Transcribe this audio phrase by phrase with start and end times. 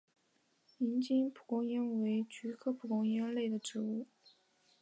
[0.65, 4.07] 锡金蒲公英为菊科蒲公英属的植物。